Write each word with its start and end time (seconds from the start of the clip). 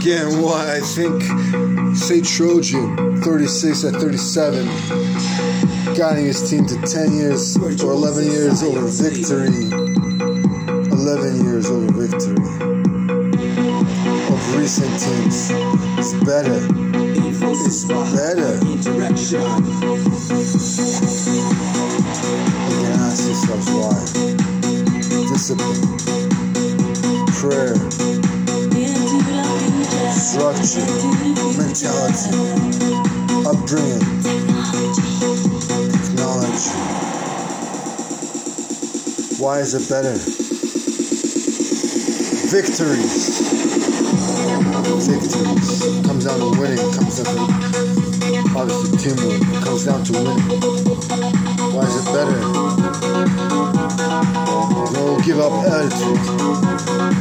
again 0.00 0.40
why 0.42 0.76
I 0.76 0.80
think 0.80 1.22
Say 1.96 2.20
Trojan 2.20 3.20
36 3.22 3.84
at 3.84 3.94
37 3.94 4.66
guiding 5.96 6.26
his 6.26 6.48
team 6.48 6.66
to 6.66 6.80
10 6.80 7.16
years 7.16 7.56
or 7.56 7.70
11 7.70 8.26
years 8.26 8.62
over 8.62 8.86
victory. 8.86 9.48
11 10.92 11.44
years 11.44 11.70
over 11.70 11.90
victory 11.92 12.36
of 14.28 14.56
recent 14.56 14.90
teams. 15.00 15.50
It's 15.98 16.14
better. 16.24 16.60
It's 17.60 17.84
better. 17.84 18.54
You 18.64 18.78
can 22.82 22.94
ask 23.02 23.26
yourselves 23.26 23.68
why. 23.70 23.98
Discipline, 25.32 26.07
structure, 30.28 30.84
mentality, 31.56 32.28
upbringing, 33.48 34.04
technology. 36.04 36.68
Why 39.40 39.60
is 39.60 39.72
it 39.72 39.88
better? 39.88 40.18
Victories. 42.50 43.40
Victories. 45.08 46.06
Comes 46.06 46.24
down 46.26 46.40
to 46.40 46.60
winning. 46.60 46.92
Comes 46.92 47.22
down 47.22 47.34
to 47.34 47.42
obviously 48.54 48.98
teamwork. 48.98 49.64
Comes 49.64 49.84
down 49.86 50.04
to 50.04 50.12
winning. 50.12 51.47
Give 55.38 55.52
up 55.52 55.64
attitude. 55.70 56.18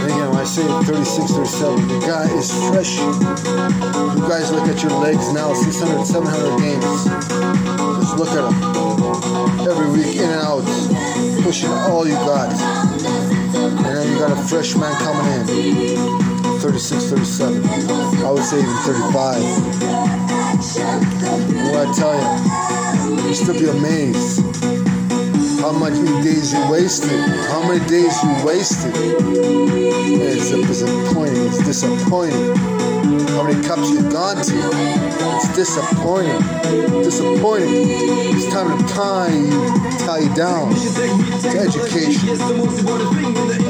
And 0.00 0.04
again, 0.04 0.28
when 0.30 0.40
I 0.40 0.44
say 0.44 0.66
36, 0.84 1.32
37, 1.32 1.88
the 1.88 1.98
guy 2.00 2.28
is 2.36 2.52
fresh. 2.68 2.98
You 2.98 4.28
guys 4.28 4.52
look 4.52 4.68
at 4.68 4.82
your 4.82 4.92
legs 5.00 5.32
now, 5.32 5.54
600, 5.54 6.04
700 6.04 6.60
games. 6.60 6.84
Just 8.04 8.16
look 8.18 8.28
at 8.28 8.44
them. 8.44 8.56
Every 9.66 9.88
week, 9.92 10.16
in 10.16 10.28
and 10.28 10.42
out, 10.44 10.64
pushing 11.42 11.70
all 11.70 12.06
you 12.06 12.14
got. 12.28 12.52
And 12.52 13.84
then 13.84 14.12
you 14.12 14.18
got 14.18 14.32
a 14.32 14.42
fresh 14.44 14.76
man 14.76 14.92
coming 15.00 15.26
in. 15.32 16.60
36, 16.60 17.04
37. 17.04 17.64
I 18.24 18.30
would 18.30 18.44
say 18.44 18.58
even 18.60 18.76
35. 18.76 19.40
And 20.84 21.68
what 21.70 21.88
I 21.88 21.92
tell 21.96 22.14
you, 22.20 23.28
you 23.28 23.34
still 23.34 23.58
be 23.58 23.68
amazed 23.68 24.71
how 25.72 25.78
much 25.78 25.94
days 26.22 26.52
you 26.52 26.70
wasted, 26.70 27.18
how 27.48 27.66
many 27.66 27.80
days 27.88 28.22
you 28.22 28.44
wasted. 28.44 28.92
It's 28.94 30.50
disappointing. 30.50 31.46
It's 31.46 31.64
disappointing. 31.64 32.56
How 33.32 33.42
many 33.42 33.62
cups 33.66 33.88
you've 33.90 34.12
gone 34.12 34.36
to? 34.36 34.70
It's 35.36 35.56
disappointing. 35.56 36.42
Disappointing. 37.02 37.70
It's 38.36 38.52
time 38.52 38.76
to 38.76 38.84
tie 38.92 39.32
you, 39.32 39.50
tie 40.04 40.18
you 40.18 40.34
down 40.34 40.74
to 40.74 41.48
education. 41.58 42.28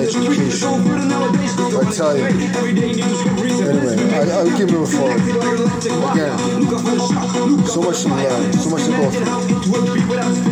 Education. 0.02 0.68
I 1.78 1.92
tell 1.94 2.18
you. 2.18 2.24
Anyway, 3.62 3.96
I, 4.12 4.20
I'll 4.32 4.50
keep 4.58 4.68
moving 4.70 4.90
forward. 4.98 5.22
Again, 6.12 6.34
so 7.66 7.80
much 7.80 8.02
to 8.02 8.08
learn, 8.08 8.52
so 8.54 8.70
much 8.70 8.84
to 8.86 8.90
go 8.90 9.10
through. 9.10 10.51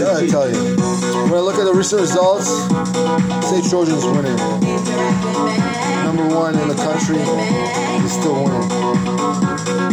I 0.00 0.26
tell 0.26 0.48
you. 0.48 0.76
When 1.28 1.34
I 1.34 1.40
look 1.40 1.56
at 1.56 1.64
the 1.64 1.74
recent 1.74 2.00
results, 2.00 2.48
say 3.48 3.60
Trojans 3.68 4.04
winning. 4.04 4.36
Number 6.04 6.34
one 6.34 6.56
in 6.58 6.68
the 6.68 6.74
country 6.74 7.18
is 8.04 8.12
still 8.12 8.44
winning. 8.44 8.68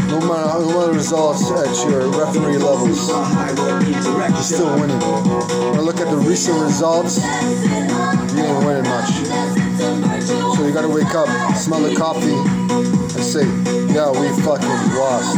No 0.08 0.20
matter, 0.24 0.64
no 0.64 0.72
matter 0.72 0.88
the 0.88 0.94
results 0.94 1.52
at 1.52 1.68
your 1.90 2.08
referee 2.16 2.58
levels, 2.58 3.10
you're 3.10 4.42
still 4.42 4.80
winning. 4.80 5.00
When 5.00 5.80
I 5.80 5.82
look 5.82 6.00
at 6.00 6.10
the 6.10 6.18
recent 6.18 6.58
results, 6.62 7.18
you 7.20 8.44
ain't 8.44 8.66
winning 8.66 8.88
much. 8.88 9.12
So 10.56 10.66
you 10.66 10.74
gotta 10.74 10.88
wake 10.88 11.14
up, 11.14 11.28
smell 11.58 11.82
the 11.82 11.96
coffee, 11.96 12.32
and 12.32 13.24
say, 13.24 13.44
yeah, 13.94 14.12
we 14.12 14.30
fucking 14.44 14.96
lost. 14.96 15.36